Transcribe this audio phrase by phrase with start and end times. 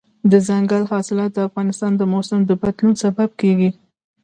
[0.31, 3.69] دځنګل حاصلات د افغانستان د موسم د بدلون سبب کېږي.